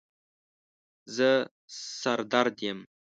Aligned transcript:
زه 1.15 1.29
سر 2.01 2.19
درد 2.31 2.55
یم 2.67 2.79